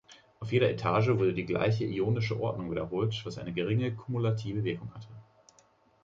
Auf 0.39 0.51
jeder 0.51 0.67
Etage 0.71 1.09
wurde 1.09 1.31
die 1.35 1.45
gleiche 1.45 1.83
ionische 1.85 2.39
Ordnung 2.39 2.71
wiederholt, 2.71 3.21
was 3.23 3.37
eine 3.37 3.53
geringe 3.53 3.93
kumulative 3.95 4.63
Wirkung 4.63 4.91
hatte. 4.95 5.09